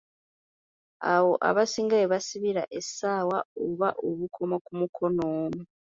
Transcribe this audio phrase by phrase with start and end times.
[1.13, 5.29] Awo abasinga we basibira essaawa oba obukomo ku mukono.